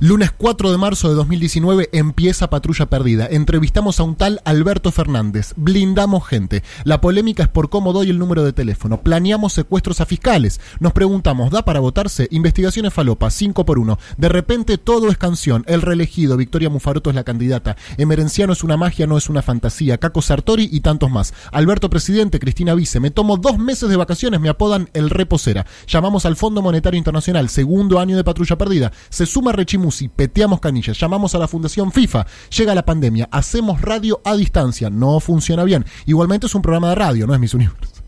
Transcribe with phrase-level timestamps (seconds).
[0.00, 3.26] Lunes 4 de marzo de 2019 empieza Patrulla Perdida.
[3.28, 5.54] Entrevistamos a un tal Alberto Fernández.
[5.56, 6.62] Blindamos gente.
[6.84, 9.00] La polémica es por cómo doy el número de teléfono.
[9.00, 10.60] Planeamos secuestros a fiscales.
[10.78, 12.28] Nos preguntamos, ¿da para votarse?
[12.30, 13.98] Investigaciones falopa, 5 por 1.
[14.16, 15.64] De repente todo es canción.
[15.66, 17.76] El reelegido, Victoria Mufaroto es la candidata.
[17.96, 19.98] Emerenciano es una magia, no es una fantasía.
[19.98, 21.34] Caco Sartori y tantos más.
[21.50, 23.00] Alberto Presidente, Cristina Vice.
[23.00, 25.66] Me tomo dos meses de vacaciones, me apodan el reposera.
[25.88, 28.92] Llamamos al Fondo Monetario Internacional, segundo año de Patrulla Perdida.
[29.08, 29.50] Se suma
[29.88, 34.90] Rechimusi, peteamos canillas, llamamos a la Fundación FIFA, llega la pandemia, hacemos radio a distancia,
[34.90, 35.84] no funciona bien.
[36.06, 38.02] Igualmente es un programa de radio, no es Miss Universo.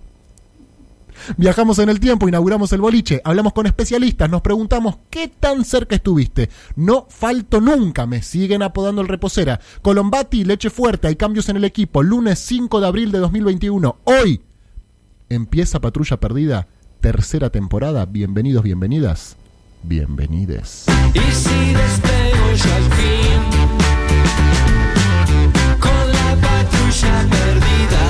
[1.37, 5.97] Viajamos en el tiempo, inauguramos el boliche, hablamos con especialistas, nos preguntamos qué tan cerca
[5.97, 6.49] estuviste.
[6.77, 9.61] No falto nunca, me siguen apodando el reposera.
[9.83, 12.03] Colombati, leche fuerte, hay cambios en el equipo.
[12.03, 13.97] Lunes 5 de abril de 2021.
[14.05, 14.41] Hoy
[15.29, 16.69] empieza Patrulla Perdida,
[17.01, 18.07] tercera temporada.
[18.07, 19.37] Bienvenidos, bienvenidas,
[19.83, 20.87] bienvenides.
[21.15, 23.43] Y si despego yo al fin
[25.79, 28.10] con la patrulla perdida,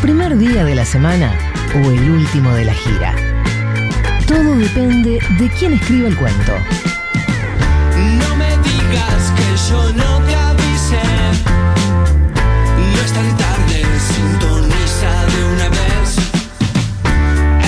[0.00, 1.32] primer día de la semana
[1.74, 3.14] o el último de la gira?
[4.26, 6.52] Todo depende de quién escribe el cuento.
[8.18, 11.02] No me digas que yo no te avisé.
[12.76, 16.18] No es tan tarde, sintoniza de una vez.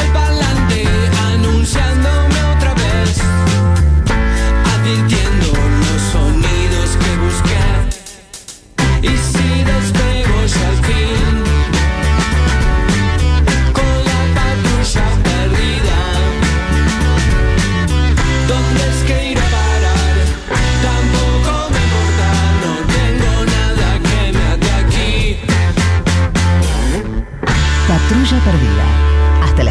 [0.01, 0.85] El parlante
[1.35, 3.21] anunciándome otra vez.
[4.75, 5.49] Advirtiendo
[5.81, 7.65] los sonidos que busqué.
[9.03, 11.20] Y si despego yo al fin.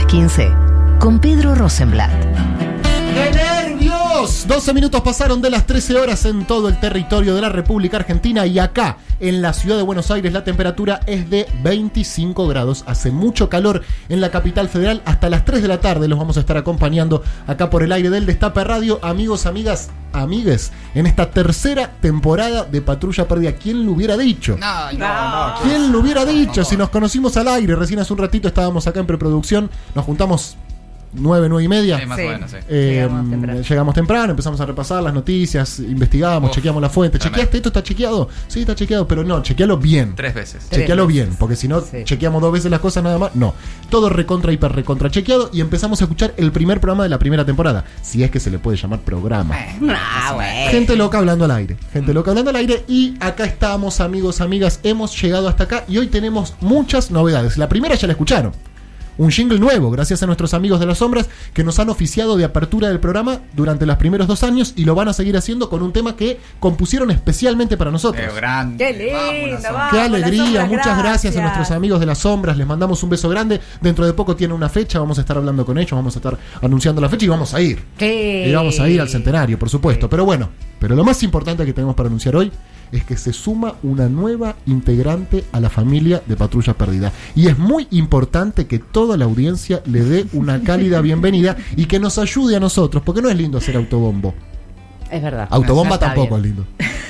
[0.10, 2.59] 2015 con Pedro Rosenblatt.
[4.30, 4.48] ¡Qué nervios!
[4.48, 8.46] 12 minutos pasaron de las 13 horas en todo el territorio de la República Argentina
[8.46, 12.84] y acá, en la ciudad de Buenos Aires, la temperatura es de 25 grados.
[12.88, 15.02] Hace mucho calor en la capital federal.
[15.06, 18.10] Hasta las 3 de la tarde los vamos a estar acompañando acá por el aire
[18.10, 19.00] del Destape Radio.
[19.04, 23.54] Amigos, amigas, amigues, en esta tercera temporada de Patrulla Perdida.
[23.54, 24.58] ¿Quién lo hubiera dicho?
[24.58, 25.62] No, no, no.
[25.62, 26.64] ¿Quién lo hubiera dicho?
[26.64, 30.58] Si nos conocimos al aire, recién hace un ratito estábamos acá en preproducción, nos juntamos
[31.14, 32.00] 9, 9 y media.
[32.00, 32.26] Sí, más Sí.
[32.26, 32.58] o menos, sí.
[32.70, 33.62] Eh, Llegamos temprano.
[33.62, 37.18] llegamos temprano, empezamos a repasar las noticias, investigamos, Uf, chequeamos la fuente.
[37.18, 37.36] tremendo.
[37.38, 37.70] ¿Chequeaste esto?
[37.70, 38.30] ¿Está chequeado?
[38.48, 40.14] Sí, está chequeado, pero no, chequealo bien.
[40.16, 40.66] Tres veces.
[40.70, 41.26] Tres Chequealo veces.
[41.26, 42.04] bien, porque si no, Sí.
[42.04, 43.36] chequeamos dos veces las cosas nada más.
[43.36, 43.54] No,
[43.90, 47.46] todo recontra, hiper, recontra chequeado y empezamos a escuchar el primer programa de la primera
[47.46, 47.86] temporada.
[48.02, 49.56] Si es que se le puede llamar programa.
[49.80, 50.48] Güey.
[50.70, 51.78] Gente loca hablando al aire.
[51.94, 52.84] Gente loca hablando al aire.
[52.88, 54.80] Y acá estamos, amigos, amigas.
[54.84, 57.58] Hemos llegado hasta acá y hoy tenemos muchas novedades.
[57.58, 58.52] La primera ya la escucharon.
[59.20, 62.46] Un jingle nuevo, gracias a nuestros amigos de las sombras que nos han oficiado de
[62.46, 65.82] apertura del programa durante los primeros dos años y lo van a seguir haciendo con
[65.82, 68.26] un tema que compusieron especialmente para nosotros.
[68.26, 68.78] Qué grande.
[68.78, 69.92] Qué lindo, Vamos, vamos.
[69.92, 71.04] Qué alegría, sombras, muchas gracias.
[71.04, 71.36] gracias.
[71.36, 73.60] a nuestros amigos de las sombras, les mandamos un beso grande.
[73.82, 76.38] Dentro de poco tiene una fecha, vamos a estar hablando con ellos, vamos a estar
[76.62, 77.84] anunciando la fecha y vamos a ir.
[77.98, 78.06] Sí.
[78.06, 80.10] Y vamos a ir al centenario, por supuesto.
[80.10, 80.48] Pero bueno,
[80.80, 82.50] pero lo más importante que tenemos para anunciar hoy
[82.92, 87.12] es que se suma una nueva integrante a la familia de Patrulla Perdida.
[87.36, 92.00] Y es muy importante que toda la audiencia le dé una cálida bienvenida y que
[92.00, 94.34] nos ayude a nosotros, porque no es lindo hacer autobombo.
[95.12, 95.48] Es verdad.
[95.50, 96.66] Autobomba tampoco es lindo.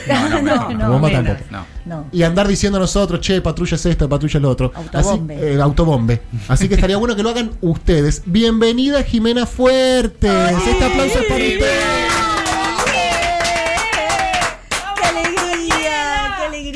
[0.07, 1.39] No, no, no, Autobomba tampoco.
[1.51, 1.65] No.
[1.85, 2.05] No.
[2.11, 4.71] Y andar diciendo a nosotros, che, patrulla es esto, patrulla es lo otro.
[4.73, 5.35] Autobombe.
[5.35, 6.21] Así, eh, autobombe.
[6.47, 8.23] Así que estaría bueno que lo hagan ustedes.
[8.25, 10.51] Bienvenida Jimena Fuertes.
[10.65, 12.18] Este aplauso es para ustedes.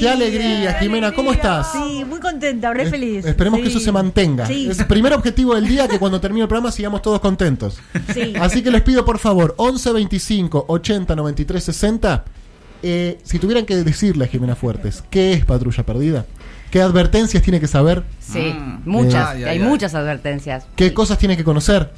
[0.03, 0.73] ¡Qué alegría!
[0.79, 1.71] Jimena, ¿cómo estás?
[1.71, 3.25] Sí, muy contenta, re Es- feliz.
[3.25, 4.45] Esperemos que eso se mantenga.
[4.45, 4.67] Sí.
[4.69, 7.77] Es el primer objetivo del día que cuando termine el programa sigamos todos contentos.
[8.13, 8.33] Sí.
[8.39, 12.25] Así que les pido por favor, 11 25 80 93 60.
[12.85, 16.25] eh, si tuvieran que decirle a Jimena Fuertes, ¿qué es Patrulla Perdida?
[16.69, 18.03] ¿Qué advertencias tiene que saber?
[18.19, 18.81] Sí, Mm.
[18.85, 19.29] muchas.
[19.29, 19.67] Ay, hay ay, ay.
[19.67, 20.65] muchas advertencias.
[20.75, 21.91] ¿Qué cosas tiene que conocer?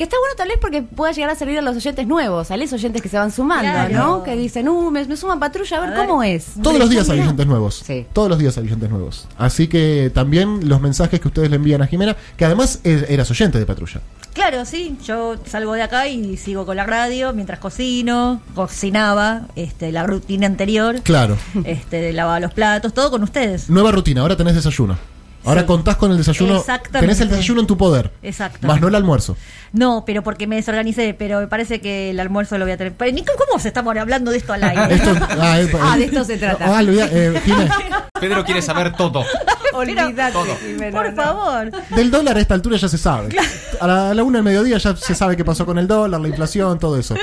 [0.00, 2.56] Que está bueno tal vez porque pueda llegar a servir a los oyentes nuevos, a
[2.56, 3.94] los oyentes que se van sumando, Claro.
[3.98, 4.22] ¿no?
[4.22, 6.06] Que dicen, uh, me, me suman patrulla, a ver, A ver.
[6.06, 6.46] cómo es.
[6.62, 7.82] Todos los días hay oyentes nuevos.
[7.86, 8.06] Sí.
[8.14, 9.28] Todos los días hay oyentes nuevos.
[9.36, 13.30] Así que también los mensajes que ustedes le envían a Jimena, que además e- eras
[13.30, 14.00] oyente de Patrulla.
[14.32, 19.92] Claro, sí, yo salgo de acá y sigo con la radio mientras cocino, cocinaba, este,
[19.92, 21.36] la rutina anterior, Claro.
[21.64, 23.68] este, lavaba los platos, todo con ustedes.
[23.68, 24.96] Nueva rutina, ahora tenés desayuno.
[25.44, 25.66] Ahora Sí.
[25.66, 26.58] contás con el desayuno.
[26.58, 27.00] Exactamente.
[27.00, 28.10] Tenés el desayuno en tu poder.
[28.22, 28.66] Exacto.
[28.66, 29.36] Más no el almuerzo.
[29.72, 32.92] No, pero porque me desorganicé, pero me parece que el almuerzo lo voy a tener.
[32.94, 34.94] Pero, Nico, ¿cómo se estamos hablando de esto al aire?
[34.94, 36.76] Esto- ah, eh, Ah, eh, de esto se trata.
[36.78, 37.40] Ah, eh,
[38.20, 39.24] Pedro quiere saber todo.
[39.72, 40.56] Olvídate, Todo.
[40.56, 41.22] Jimena, Por no.
[41.22, 41.70] favor.
[41.90, 43.34] del dólar a esta altura ya se sabe.
[43.80, 46.20] A la, a la una del mediodía ya se sabe qué pasó con el dólar,
[46.20, 47.14] la inflación, todo eso.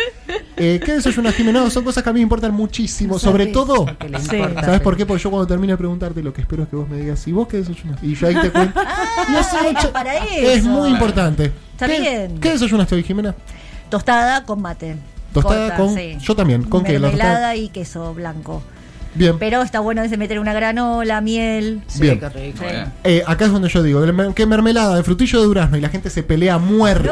[0.58, 1.60] Eh, ¿Qué desayunas, Jimena?
[1.62, 3.20] No, son cosas que a mí me importan muchísimo.
[3.20, 3.86] Sobre todo,
[4.30, 4.38] Sí.
[4.62, 5.06] ¿sabes por qué?
[5.06, 7.32] Porque yo cuando termine de preguntarte lo que espero es que vos me digas, ¿y
[7.32, 8.02] vos qué desayunas?
[8.04, 8.80] Y yo ahí te cuento.
[8.84, 10.68] Ah, mucho- era para Es eso.
[10.70, 11.52] muy importante.
[11.74, 12.40] Está ¿Qué, bien.
[12.40, 13.36] ¿Qué desayunaste hoy, Jimena?
[13.90, 14.98] Tostada con mate.
[15.34, 16.98] Tostada Corta, con- yo también, ¿con qué?
[17.00, 18.64] La tostada- y queso blanco.
[19.18, 19.38] Bien.
[19.40, 21.82] Pero está bueno ese meter una granola, miel.
[21.88, 22.20] Sí, Bien.
[22.20, 22.64] qué rico.
[22.64, 22.92] Bien.
[23.04, 24.02] Eh, acá es donde yo digo,
[24.34, 27.10] que mermelada de frutillo de durazno y la gente se pelea a muerte.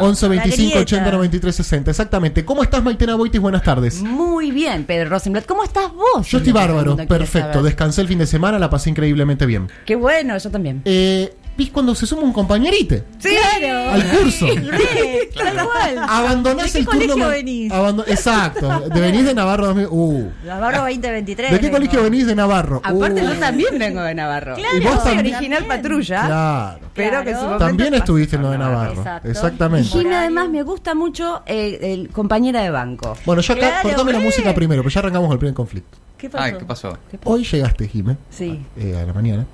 [0.00, 1.16] 11 25 La 80 grieta.
[1.16, 1.90] 93 60.
[1.90, 2.44] Exactamente.
[2.44, 3.40] ¿Cómo estás, Maitena Boitis?
[3.40, 4.02] Buenas tardes.
[4.02, 5.46] Muy bien, Pedro Rosenblatt.
[5.46, 6.28] ¿Cómo estás vos?
[6.28, 7.62] Yo estoy bárbaro, perfecto.
[7.62, 9.68] Descansé el fin de semana, la pasé increíblemente bien.
[9.84, 10.82] Qué bueno, yo también.
[10.84, 13.90] Eh, ¿Viste cuando se suma un compañerite Claro.
[13.90, 14.46] al curso?
[15.34, 15.98] Tal cual.
[16.08, 17.72] Abandonás ¿De qué el colegio venís?
[18.08, 18.80] Exacto.
[18.92, 19.86] De venís de Navarro 2000.
[19.90, 20.30] Uh.
[20.44, 21.50] Navarro 2023.
[21.50, 21.76] ¿De qué vengo.
[21.78, 22.80] colegio venís de Navarro?
[22.84, 23.28] Aparte, Uh.
[23.28, 24.54] yo también vengo de Navarro.
[24.56, 24.76] Claro.
[24.76, 25.34] ¿Y vos Soy también?
[25.36, 26.26] original patrulla.
[26.26, 26.78] Claro.
[26.94, 27.58] Pero que Claro.
[27.58, 28.92] También estuviste en lo de Navarro.
[28.98, 29.28] Exacto.
[29.28, 29.90] Y Exactamente.
[29.98, 30.18] Horario.
[30.18, 33.16] además, me gusta mucho eh, el compañera de banco.
[33.24, 35.96] Bueno, yo acá, Claro, cortame la música primero, pero ya arrancamos el primer conflicto.
[36.18, 36.44] ¿Qué pasó?
[36.44, 36.98] Ay, ¿qué pasó?
[37.24, 38.60] Hoy llegaste, Jimé, Sí.
[38.78, 39.46] eh, a la mañana,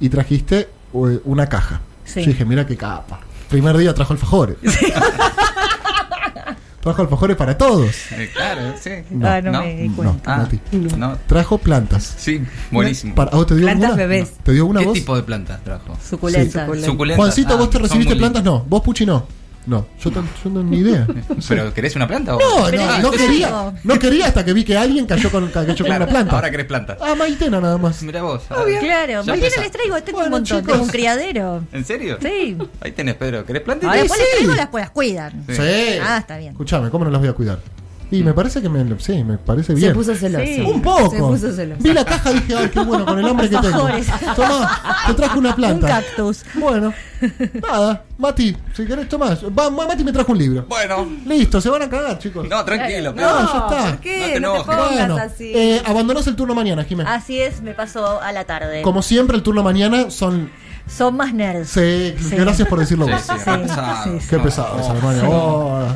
[0.00, 1.80] y trajiste una caja.
[2.04, 2.20] Sí.
[2.22, 3.20] Yo dije, mira qué capa.
[3.48, 4.56] Primer día trajo alfajores.
[6.80, 7.90] trajo alfajores para todos.
[8.12, 8.90] Eh, claro, sí.
[9.22, 10.42] Ah, no me di no, cuenta.
[10.42, 10.48] Ah,
[10.96, 11.16] no.
[11.26, 12.14] Trajo plantas.
[12.18, 13.14] Sí, buenísimo.
[13.14, 14.06] Para, ¿a vos te dio Plantas alguna?
[14.06, 14.32] bebés.
[14.42, 15.96] ¿Te dio una ¿Qué tipo de plantas trajo?
[16.08, 16.66] Suculenta.
[16.74, 16.84] Sí.
[16.84, 17.16] Suculentas.
[17.16, 18.44] Juancito, Ah, ¿vos te son recibiste plantas?
[18.44, 18.64] No.
[18.68, 19.26] ¿Vos, Puchi, no?
[19.70, 20.10] No, yo,
[20.50, 21.06] no, ni idea.
[21.48, 23.10] ¿Pero querés una planta o No, no, no claro.
[23.12, 23.72] quería.
[23.84, 26.34] No quería hasta que vi que alguien cayó con, cayó con Claro, una planta.
[26.34, 26.98] Ahora querés plantas.
[27.00, 28.02] Ah, Maitena nada más.
[28.02, 28.42] Mira vos.
[28.48, 29.60] Claro, Ya mañana empezá.
[29.60, 30.72] les traigo, tengo Bueno, un montón, chicos.
[30.72, 31.62] tengo un criadero.
[31.72, 32.18] ¿En serio?
[32.20, 32.58] Sí.
[32.80, 33.44] Ahí tenés, Pedro.
[33.46, 33.88] ¿Querés plantas?
[33.88, 34.26] Ahora después sí.
[34.26, 35.44] les traigo las pues las cuidan.
[35.48, 35.54] Sí.
[35.54, 35.98] Sí.
[36.02, 36.50] Ah, está bien.
[36.50, 37.60] Escuchame, ¿cómo no las voy a cuidar?
[38.12, 39.90] Y me parece que me, sí, me parece bien.
[39.90, 40.44] Se puso celoso.
[40.44, 40.60] Sí.
[40.62, 41.10] Un poco.
[41.10, 41.80] Se puso celoso.
[41.82, 43.88] Vi la caja y dije, ay, qué bueno, con el hambre que tengo.
[44.36, 45.86] Tomá, te trajo una Un planta.
[45.86, 46.44] cactus.
[46.54, 46.92] Bueno,
[47.70, 49.44] nada, Mati, si querés tomás.
[49.44, 50.64] Va, Mati me trajo un libro.
[50.68, 51.06] Bueno.
[51.26, 52.48] Listo, se van a cagar, chicos.
[52.48, 53.90] No, tranquilo, No, ya está.
[53.92, 54.40] ¿Por qué?
[54.40, 55.52] No No te pongas Bueno, así.
[55.54, 57.12] eh, abandonás el turno mañana, Jiménez.
[57.12, 58.82] Así es, me pasó a la tarde.
[58.82, 60.50] Como siempre, el turno mañana son.
[60.88, 61.68] Son más nerds.
[61.70, 62.34] Sí, Sí.
[62.34, 63.20] gracias por decirlo Sí, vos.
[63.22, 64.04] sí, Sí, re pesado.
[64.04, 64.26] sí, sí.
[64.28, 65.22] Qué pesado esa Alemania.
[65.28, 65.86] Oh,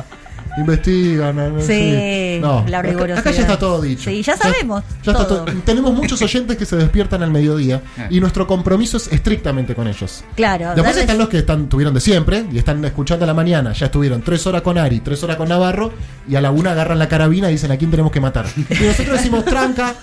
[0.57, 1.35] investigan.
[1.35, 3.19] no, no, Sí, No, la acá- rigurosidad.
[3.19, 4.09] Acá ya está todo dicho.
[4.09, 5.45] Sí, ya sabemos ya todo.
[5.65, 10.23] Tenemos muchos oyentes que se despiertan al mediodía y nuestro compromiso es estrictamente con ellos.
[10.35, 10.73] Claro.
[10.75, 13.73] Después están los que están, tuvieron de siempre y están escuchando a la mañana.
[13.73, 15.91] Ya estuvieron tres horas con Ari, tres horas con Navarro
[16.27, 18.45] y a la una agarran la carabina y dicen a quién tenemos que matar.
[18.55, 19.93] Y nosotros decimos tranca,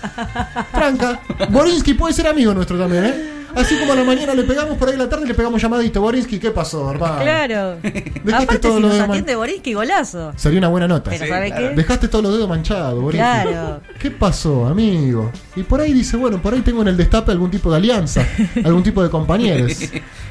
[0.71, 1.19] tranca.
[1.49, 3.32] Borinsky puede ser amigo nuestro también, ¿eh?
[3.55, 6.01] Así como a la mañana le pegamos por ahí a la tarde le pegamos llamadito.
[6.01, 7.21] Borinsky, ¿qué pasó, hermano?
[7.21, 7.77] Claro.
[7.81, 10.33] Dejaste Aparte, todo si lo nos atiende Borinsky, golazo.
[10.35, 11.11] Sería una buena nota.
[11.11, 11.69] Pero Sí, ¿sabe claro.
[11.69, 11.75] qué?
[11.75, 13.17] Dejaste todos los dedos manchados, Borinsky.
[13.17, 13.81] Claro.
[13.99, 15.31] ¿Qué pasó, amigo?
[15.55, 18.25] Y por ahí dice, bueno, por ahí tengo en el destape algún tipo de alianza,
[18.65, 19.71] algún tipo de compañeros.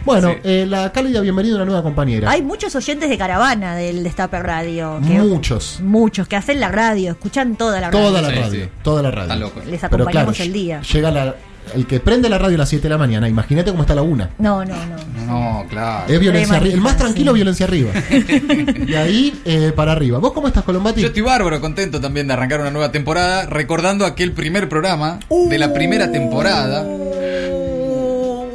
[0.05, 0.37] Bueno, Sí.
[0.43, 2.29] eh, la cálida bienvenida a una nueva compañera.
[2.31, 4.99] Hay muchos oyentes de caravana del Destape Radio.
[5.07, 5.79] que- Muchos.
[5.81, 8.09] Muchos que hacen la radio, escuchan toda la radio.
[8.09, 8.64] Toda la radio.
[8.64, 8.69] sí.
[8.83, 9.23] Toda la radio.
[9.33, 9.61] Está loco.
[9.61, 10.81] Les Pero acompañamos claro, el día.
[10.83, 11.35] Llega la,
[11.75, 13.28] el que prende la radio a las 7 de la mañana.
[13.28, 14.31] Imagínate cómo está la una.
[14.38, 15.23] No, no, no.
[15.26, 16.12] No, claro.
[16.12, 16.75] Es violencia arriba.
[16.75, 17.37] El más tranquilo, sí.
[17.37, 17.90] violencia arriba.
[18.87, 20.19] y ahí eh, para arriba.
[20.19, 21.00] ¿Vos cómo estás, Colombati?
[21.00, 25.59] Yo estoy bárbaro, contento también de arrancar una nueva temporada, recordando aquel primer programa de
[25.59, 26.85] la primera temporada.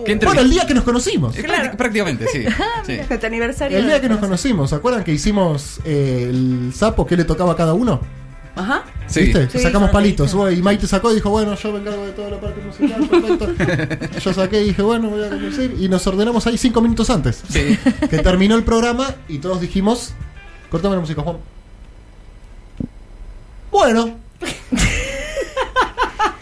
[0.07, 1.37] ¿Qué Bueno, el día que nos conocimos.
[1.37, 2.45] Eh, prácti- Prácticamente, sí.
[2.85, 3.25] sí.
[3.25, 3.77] Aniversario.
[3.77, 4.69] El día que nos conocimos.
[4.69, 7.99] ¿Se acuerdan que hicimos eh, el sapo que le tocaba a cada uno?
[8.57, 8.83] Ajá.
[9.05, 9.21] Sí.
[9.21, 9.49] ¿Viste?
[9.49, 10.35] Sí, Sacamos palitos.
[10.51, 14.19] Y Maite sacó y dijo, bueno, yo me encargo de toda la parte musical, perfecto.
[14.19, 15.75] yo saqué y dije, bueno, voy a conducir.
[15.79, 17.43] Y nos ordenamos ahí cinco minutos antes.
[17.49, 17.77] Sí.
[18.09, 20.13] Que terminó el programa y todos dijimos,
[20.71, 21.37] cortame la música, Juan.
[23.71, 24.17] Bueno.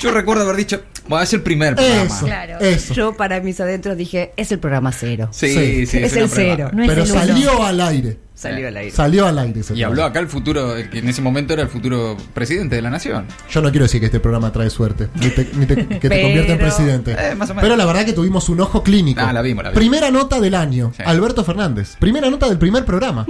[0.06, 2.04] Yo recuerdo haber dicho, bueno, es el primer programa.
[2.04, 2.60] Eso, Claro.
[2.60, 2.94] eso.
[2.94, 5.30] Yo para mis adentros dije, es el programa cero.
[5.32, 5.86] Sí, Sí.
[5.86, 6.70] sí, Es el cero.
[6.74, 8.18] No es Pero el salió al aire.
[8.36, 8.92] Salió al aire.
[8.92, 9.62] Salió al aire.
[9.74, 12.82] Y habló acá el futuro, el que en ese momento era el futuro presidente de
[12.82, 13.26] la nación.
[13.50, 16.10] Yo no quiero decir que este programa trae suerte, ni te- ni te- que te
[16.10, 17.12] Pero- convierte en presidente.
[17.14, 17.64] Eh, más o menos.
[17.64, 19.22] Pero la verdad que tuvimos un ojo clínico.
[19.24, 19.80] Ah, la vimos, la vimos.
[19.80, 21.04] Primera nota del año, Sí.
[21.06, 21.96] Alberto Fernández.
[21.98, 23.26] Primera nota del primer programa.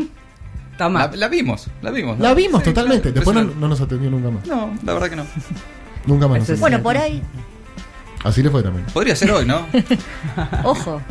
[0.77, 1.07] Toma.
[1.11, 2.17] La, la vimos, la vimos.
[2.17, 2.23] ¿no?
[2.23, 3.03] La vimos Sí, totalmente.
[3.03, 3.15] claro.
[3.15, 3.61] Después no, Impresionante.
[3.61, 4.45] no nos atendió nunca más.
[4.47, 5.25] No, la verdad que no.
[6.07, 6.39] Nunca más.
[6.39, 6.59] nos Eso.
[6.61, 7.21] Bueno, por ahí,
[8.23, 8.85] Así le fue también.
[8.91, 9.65] Podría ser hoy, ¿no?
[10.63, 11.01] ojo.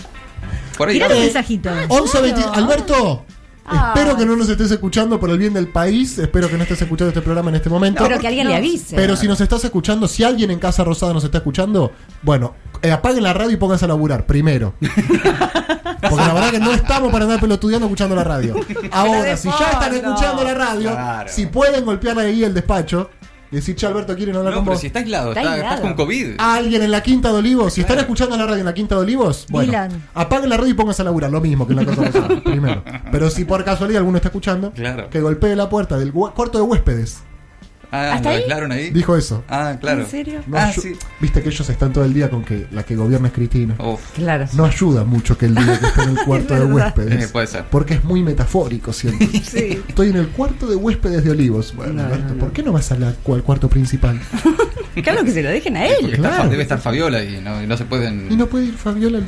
[0.77, 0.97] Por ahí.
[1.01, 1.71] Un Eh, mensajito.
[1.89, 3.25] 11 20 Alberto,
[3.67, 3.93] Ah.
[3.95, 6.19] espero que no nos estés escuchando por el bien del país.
[6.19, 8.03] Espero que no estés escuchando este programa en este momento.
[8.03, 8.95] Pero que alguien le avise.
[8.97, 12.91] Pero si nos estás escuchando, si alguien en Casa Rosada nos está escuchando, bueno, eh,
[12.91, 14.75] apaguen la radio y pónganse a laburar primero.
[14.81, 18.55] Porque la verdad que no estamos para andar pelotudeando escuchando la radio.
[18.91, 21.29] Ahora, si ya están escuchando la radio, Claro.
[21.33, 23.09] si pueden golpear ahí el despacho
[23.51, 24.81] decir, che, Alberto, ¿quieren hablar No, con pero vos?
[24.81, 25.75] si está aislado, Está está, aislado.
[25.75, 26.27] estás con COVID.
[26.39, 29.01] Alguien en la Quinta de Olivos, si están escuchando la radio en la Quinta de
[29.03, 30.09] Olivos, bueno, Dylan.
[30.15, 32.83] apaguen la radio y pónganse a laburar, lo mismo que en la Casa Rosada, primero.
[33.13, 35.09] Pero si por casualidad alguno está escuchando, Claro.
[35.11, 37.19] que golpee la puerta del hue- cuarto de huéspedes.
[37.93, 38.43] Ah, ¿Hasta ¿lo ahí?
[38.43, 38.91] aislaron ahí?
[38.91, 39.45] Dijo eso.
[39.49, 40.03] Ah, claro.
[40.03, 40.43] ¿En serio?
[40.47, 40.93] No ah, sí.
[41.21, 43.75] Viste que ellos están todo el día con que la que gobierna es Cristina.
[43.79, 44.01] Uf.
[44.15, 44.47] Claro.
[44.55, 47.25] No ayuda mucho que él diga que está en el cuarto de huéspedes.
[47.25, 47.65] Eh, puede ser.
[47.71, 49.29] Porque es muy metafórico siempre.
[49.45, 49.81] Sí.
[49.89, 51.75] Estoy en el cuarto de huéspedes de Olivos.
[51.77, 52.41] Bueno, No, Alberto, no, no.
[52.41, 54.21] ¿por qué no vas a la- al cuarto principal?
[55.03, 56.15] Claro que se lo dejen a Porque él.
[56.15, 58.29] está debe estar Fabiola y no, y no se pueden.
[58.31, 59.19] Y no puede ir Fabiola.
[59.19, 59.25] al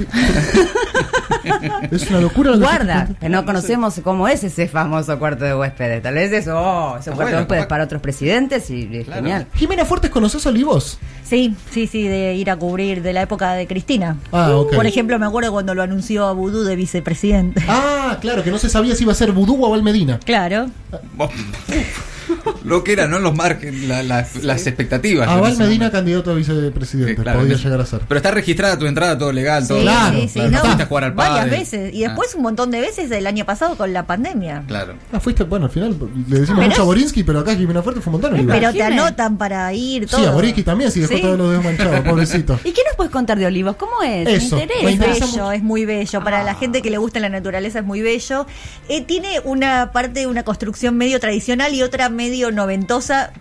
[1.91, 2.51] es una locura.
[2.53, 6.03] lo que Guarda, que no conocemos cómo es ese famoso cuarto de huéspedes.
[6.03, 8.89] Tal vez eso, oh, ese Ah, cuarto bueno, de huéspedes capaz- para otros presidentes y
[8.97, 9.23] es Claro.
[9.23, 9.47] genial.
[9.55, 10.99] Jimena Fuertes, ¿conoces a Olivos?
[11.25, 14.17] Sí, sí, sí, de ir a cubrir de la época de Cristina.
[14.33, 14.75] Ah, ok.
[14.75, 17.63] Por ejemplo, me acuerdo cuando lo anunció a Vudú de vicepresidente.
[17.69, 20.21] Ah, claro, que no se sabía si iba a ser Vudú o Abel Medina.
[20.25, 20.69] Claro.
[22.65, 23.19] Lo que eran, ¿no?
[23.19, 25.29] Los margen, la- las- las expectativas.
[25.29, 27.23] Abel Medina, candidato a vicepresidente.
[27.23, 28.01] Claro, ese- llegar a ser.
[28.09, 29.79] Pero está registrada tu entrada, todo legal, todo.
[29.79, 30.51] Sí, Claro, sí, claro.
[30.51, 31.95] no, Fuiste a jugar al varias veces.
[31.95, 34.65] Y después un montón de veces el año pasado con la pandemia.
[34.67, 34.95] Claro.
[35.13, 35.97] Ah, fuiste, bueno, al final
[36.29, 38.47] le decimos Pero- mucho a Borinsky, pero acá Jimena Fuertes fue un montón.
[38.47, 40.21] Pero te anotan para ir todo.
[40.21, 41.21] Sí, a Borinsky también, si dejó Sí.
[41.23, 42.59] todos los dedos manchados, pobrecito.
[42.65, 43.77] ¿Y qué nos puedes contar de Olivos?
[43.77, 44.27] ¿Cómo es?
[44.29, 45.25] Eso, Me me Es interesa.
[45.27, 45.53] bello, mucho.
[45.53, 46.25] es muy bello.
[46.25, 46.45] Para Ah.
[46.45, 48.47] la gente que le gusta la naturaleza es muy bello.
[48.89, 53.33] Eh, tiene una parte, una construcción medio tradicional y otra medio noventosa.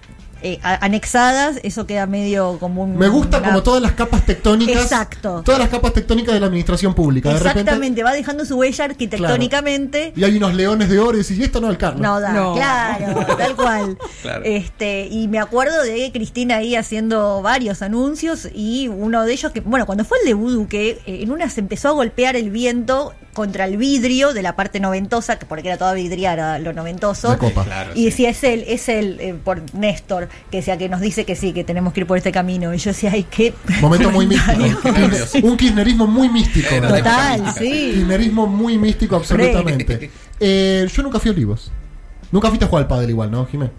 [0.41, 2.97] Eh, anexadas, eso queda medio como un.
[2.97, 4.83] Me gusta una- como todas las capas tectónicas.
[4.83, 5.41] Exacto.
[5.43, 7.29] Todas las capas tectónicas de la administración pública.
[7.29, 10.13] De repente, Exactamente, va dejando su huella arquitectónicamente.
[10.15, 11.99] y hay unos leones de oro y decís, y esto no alcanza.
[12.01, 12.53] No da, No.
[12.55, 13.97] claro, tal cual.
[14.21, 14.43] Claro.
[14.43, 19.59] Este, y me acuerdo de Cristina ahí haciendo varios anuncios y uno de ellos que,
[19.61, 22.49] bueno, cuando fue el de Voodoo, que eh, en una se empezó a golpear el
[22.49, 27.29] viento contra el vidrio de la parte noventosa, que porque era toda vidriada lo noventoso.
[27.29, 27.65] La copa.
[27.65, 28.05] Claro, Y sí.
[28.05, 31.53] decía, es él, es él, eh, por Néstor, que decía que nos dice que sí,
[31.53, 32.73] que tenemos que ir por este camino.
[32.73, 33.53] Y yo decía, ay, qué.
[33.81, 34.89] Momento muy místico.
[35.43, 36.69] Un kirchnerismo muy místico.
[36.75, 37.91] Total, mística, sí.
[37.93, 40.11] Kirchnerismo muy místico, absolutamente.
[40.37, 41.71] Eh, yo nunca fui a Olivos.
[42.29, 43.69] Nunca fuiste a jugar al pádel igual, ¿no, Jimé?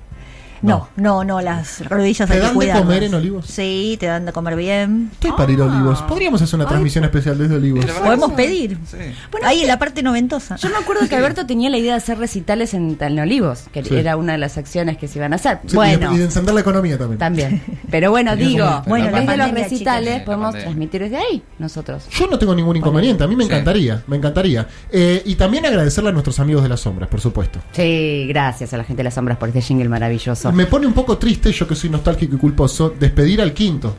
[0.62, 2.84] No, no, no, las rodillas ¿Te hay que dan de cuidarlas.
[2.84, 3.46] comer en Olivos?
[3.46, 5.10] Sí, te dan de comer bien.
[5.20, 6.02] ¿Qué hay para ir a Olivos?
[6.02, 7.80] Podríamos hacer una transmisión especial desde Olivos.
[7.80, 8.36] La verdad que Podemos sí.
[8.36, 8.78] pedir.
[8.86, 8.96] Sí.
[9.30, 10.56] Bueno, Ahí en la parte noventosa.
[10.56, 13.84] Yo me acuerdo que Alberto tenía la idea de hacer recitales en, en Olivos, que
[13.84, 13.94] Sí.
[13.94, 15.58] era una de las acciones que se iban a hacer.
[15.66, 17.18] Sí, bueno, y, de encender la economía también.
[17.18, 17.62] también.
[17.90, 20.18] Pero bueno, digo, bueno, la desde los pandemia, recitales.
[20.18, 20.64] La podemos pandemia.
[20.64, 22.06] transmitir desde ahí nosotros.
[22.10, 23.50] Yo no tengo ningún inconveniente, a mí me Sí.
[23.50, 24.66] encantaría, me encantaría.
[24.90, 27.60] Eh, y también agradecerle a nuestros amigos de las sombras, por supuesto.
[27.72, 30.45] Sí, gracias a la gente de las sombras por este jingle maravilloso.
[30.52, 33.94] Me pone un poco triste, yo que soy nostálgico y culposo, despedir al quinto.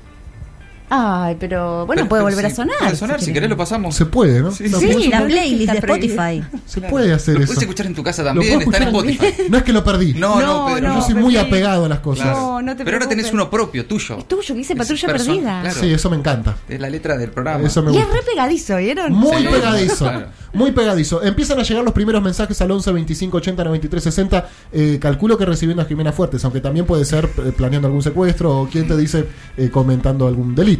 [0.89, 2.77] Ay, pero bueno, Pero- puede pero volver a sí, sonar.
[2.79, 3.33] Puede sonar, si quieren.
[3.35, 3.93] querés lo pasamos.
[3.95, 4.51] Se puede, ¿no?
[4.51, 5.77] Sí, No, sí, la playlist de.
[5.79, 6.43] Spotify.
[6.65, 7.47] Se puede hacer Lo eso.
[7.47, 9.33] puedes escuchar en tu casa Lo también, está en Spotify.
[9.49, 10.13] No es que lo perdí.
[10.13, 10.87] No, no, No, Pedro.
[10.89, 12.23] no, yo soy muy apegado a las cosas.
[12.25, 12.39] Claro.
[12.39, 14.17] No, no te Pero ahora tenés uno propio, tuyo.
[14.17, 15.61] Es tuyo, que dice Patrulla Perdida.
[15.61, 15.79] claro.
[15.79, 16.55] Sí, eso me encanta.
[16.69, 17.65] Es la letra del programa.
[17.67, 18.17] Eso me Y es gusta.
[18.19, 19.11] re pegadizo, ¿vieron?
[19.13, 20.27] Muy Sí, pegadizo, claro.
[20.53, 21.21] muy pegadizo.
[21.21, 24.49] Empiezan a llegar los primeros mensajes al 11 25 80 93 60.
[24.71, 28.61] Eh, calculo que recibiendo a Jimena Fuertes, aunque también puede ser eh, planeando algún secuestro
[28.61, 29.25] o quien te dice
[29.57, 30.76] eh, comentando algún delito.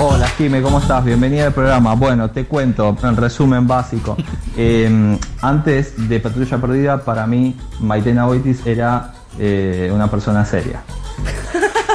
[0.00, 1.04] Hola Jime, ¿cómo estás?
[1.04, 1.94] Bienvenida al programa.
[1.94, 4.16] Bueno, te cuento, en resumen básico.
[4.60, 10.82] Eh, antes de Patrulla Perdida, para mí, Maitena Boitis era eh, una persona seria.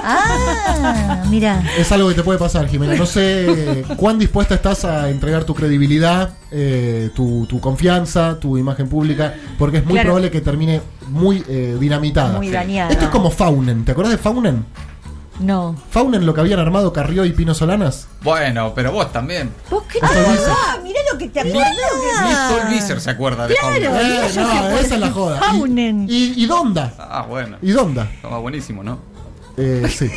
[0.05, 1.63] Ah, mira.
[1.77, 2.95] Es algo que te puede pasar, Jimena.
[2.95, 8.57] No sé eh, cuán dispuesta estás a entregar tu credibilidad, eh, tu, tu confianza, tu
[8.57, 10.07] imagen pública, porque es muy Claro.
[10.07, 12.37] probable que termine muy eh, dinamitada.
[12.37, 12.91] Muy dañada.
[12.91, 13.85] Esto es como Faunen.
[13.85, 14.65] ¿Te acuerdas de Faunen?
[15.39, 15.75] No.
[15.89, 18.07] Faunen, lo que habían armado Carrió y Pino Solanas.
[18.21, 19.51] Bueno, pero vos también.
[19.69, 20.43] ¿Vos qué dice.
[20.49, 21.71] Ah, mira lo que te acordás.
[22.23, 23.73] Ni Solviser se acuerda de Claro.
[23.91, 24.01] Paula.
[24.01, 25.39] Eh, no, esa es la joda.
[25.39, 26.05] Faunen.
[26.09, 26.93] y, y Donda.
[26.99, 27.57] Ah, bueno.
[27.61, 28.03] Y Donda.
[28.13, 28.99] Estaba buenísimo, ¿no?
[29.57, 30.09] Eh, sí.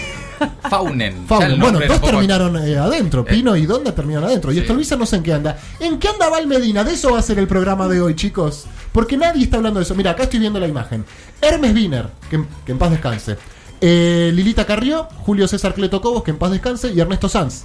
[0.68, 1.26] Faunen.
[1.26, 1.58] Faunen.
[1.60, 3.24] Bueno, dos terminaron eh, adentro.
[3.24, 4.52] Pino y Donda terminaron adentro.
[4.52, 4.60] Y Sí.
[4.60, 5.58] Estolvisa no sé en qué anda.
[5.80, 6.84] ¿En qué anda Val Medina?
[6.84, 8.66] De eso va a ser el programa de hoy, chicos.
[8.92, 9.94] Porque nadie está hablando de eso.
[9.94, 11.04] Mira, acá estoy viendo la imagen.
[11.40, 13.36] Hermes Wiener, que, que en paz descanse.
[13.80, 16.92] Eh, Lilita Carrió, Julio César Cleto Cobos, que en paz descanse.
[16.92, 17.64] Y Ernesto Sanz,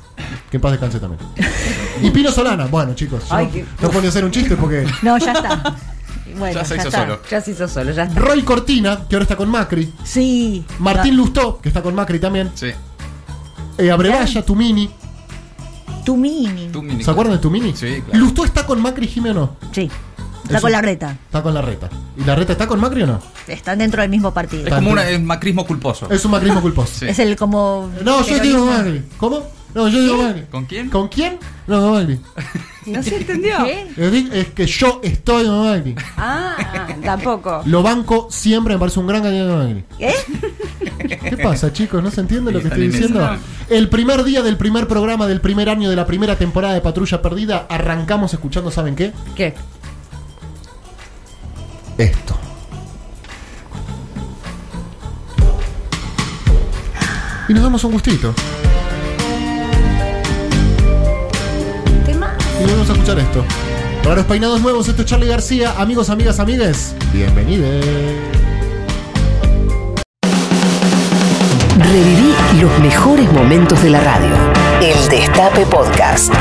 [0.50, 1.22] que en paz descanse también.
[2.04, 2.66] y Pino Solana.
[2.68, 4.86] Bueno, chicos, Ay, no, qué- no podía hacer un chiste porque.
[5.02, 5.76] No, ya está.
[6.38, 7.02] Bueno, Ya se hizo está.
[7.02, 7.20] solo.
[7.30, 8.18] Ya se hizo solo, ya está.
[8.18, 9.94] Roy Cortina, que ahora está con Macri.
[10.06, 10.64] Sí.
[10.80, 12.50] Martín Lustó, que está con Macri también.
[12.56, 12.72] Sí.
[13.78, 14.90] Eh, Abrevaya, Tumini.
[16.06, 16.70] Tu mini.
[16.72, 17.76] Tú, mini- ¿Se acuerdan de Tumini?
[17.76, 18.18] Sí, claro.
[18.18, 19.56] ¿Lustó está con Macri, Jimé o no?
[19.74, 19.92] Sí.
[20.44, 20.62] Está Eso.
[20.62, 21.18] con la reta.
[21.26, 21.90] Está con la reta.
[22.18, 23.20] ¿Y la reta está con Macri o no?
[23.48, 24.68] Están dentro del mismo partido.
[24.68, 26.10] Es como es macrismo culposo.
[26.10, 26.94] Es un macrismo culposo.
[27.00, 27.08] Sí.
[27.08, 27.90] Es el como.
[28.04, 28.66] No, yo digo.
[28.66, 29.04] Macri.
[29.18, 29.44] ¿Cómo?
[29.74, 30.44] No, yo digo Macri.
[30.52, 30.90] ¿Con quién?
[30.90, 31.38] ¿Con quién?
[31.68, 32.20] No, con Macri.
[32.88, 33.58] No se entendió.
[33.64, 34.30] ¿Qué?
[34.34, 35.96] Es que yo estoy con Macri.
[36.18, 37.62] Ah, tampoco.
[37.66, 39.86] Lo banco siempre, me parece un gran candidato a Macri.
[39.98, 40.14] ¿Qué?
[41.30, 42.04] ¿Qué pasa, chicos?
[42.04, 43.38] ¿No se entiende lo que estoy en diciendo?
[43.70, 47.22] El primer día del primer programa del primer año de la primera temporada de Patrulla
[47.22, 49.14] Perdida, arrancamos escuchando, ¿saben qué?
[49.36, 49.54] ¿Qué?
[52.02, 52.36] Esto.
[57.48, 58.34] Y nos damos un gustito.
[62.04, 62.36] Tema.
[62.60, 63.46] Y vamos a escuchar esto.
[64.04, 65.76] Raros peinados nuevos, esto es Charlie García.
[65.78, 67.86] Amigos, amigas, amigues, bienvenidos.
[71.78, 74.36] Reviví los mejores momentos de la radio.
[74.82, 76.34] El Destape Podcast.